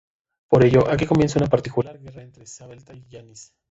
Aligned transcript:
Por 0.49 0.65
ello, 0.65 0.89
aquí 0.89 1.05
comienza 1.05 1.37
una 1.37 1.47
particular 1.47 1.99
guerra 1.99 2.23
entre 2.23 2.47
Svetlana 2.47 2.95
y 2.99 3.05
Janice. 3.07 3.51